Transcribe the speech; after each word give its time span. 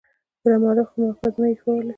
کله 0.41 0.57
مؤلف 0.63 0.87
خپل 0.91 1.01
مأخذ 1.07 1.33
نه 1.41 1.47
يي 1.49 1.55
ښولى. 1.61 1.89